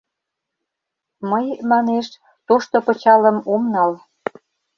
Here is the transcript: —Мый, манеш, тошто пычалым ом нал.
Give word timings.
—Мый, 1.29 1.47
манеш, 1.69 2.07
тошто 2.47 2.75
пычалым 2.85 3.37
ом 3.53 3.63
нал. 3.73 3.91